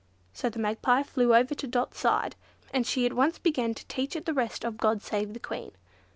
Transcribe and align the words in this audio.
So 0.33 0.49
the 0.49 0.57
Magpie 0.57 1.03
flew 1.03 1.35
over 1.35 1.53
to 1.53 1.67
Dot's 1.67 1.99
side, 1.99 2.35
and 2.73 2.87
she 2.87 3.05
at 3.05 3.13
once 3.13 3.37
began 3.37 3.75
to 3.75 3.85
teach 3.85 4.15
it 4.15 4.25
the 4.25 4.33
rest 4.33 4.65
of 4.65 4.77
"God 4.77 5.03
save 5.03 5.35
the 5.35 5.39
Queen." 5.39 5.73